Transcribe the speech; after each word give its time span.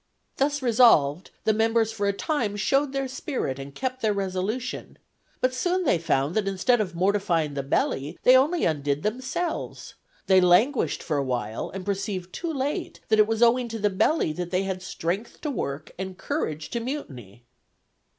Thus 0.37 0.63
resolved, 0.63 1.29
the 1.43 1.53
members 1.53 1.91
for 1.91 2.07
a 2.07 2.11
time 2.11 2.55
showed 2.55 2.91
their 2.91 3.07
spirit 3.07 3.59
and 3.59 3.75
kept 3.75 4.01
their 4.01 4.13
resolution; 4.15 4.97
but 5.41 5.53
soon 5.53 5.83
they 5.83 5.99
found 5.99 6.33
that 6.33 6.47
instead 6.47 6.81
of 6.81 6.95
mortifying 6.95 7.53
the 7.53 7.61
belly 7.61 8.17
they 8.23 8.35
only 8.35 8.65
undid 8.65 9.03
themselves: 9.03 9.93
they 10.25 10.41
languished 10.41 11.03
for 11.03 11.17
a 11.17 11.23
while, 11.23 11.69
and 11.69 11.85
perceived 11.85 12.33
too 12.33 12.51
late 12.51 12.99
that 13.09 13.19
it 13.19 13.27
was 13.27 13.43
owing 13.43 13.67
to 13.67 13.77
the 13.77 13.91
belly 13.91 14.33
that 14.33 14.49
they 14.49 14.63
had 14.63 14.81
strength 14.81 15.39
to 15.41 15.51
work 15.51 15.91
and 15.99 16.17
courage 16.17 16.71
to 16.71 16.79
mutiny." 16.79 17.45